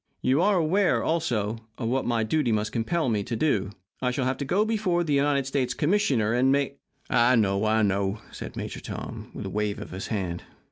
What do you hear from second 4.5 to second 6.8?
before the United States Commissioner and make"